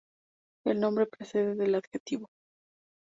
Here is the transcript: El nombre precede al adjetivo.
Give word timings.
El 0.65 0.79
nombre 0.79 1.05
precede 1.05 1.63
al 1.63 1.75
adjetivo. 1.75 2.27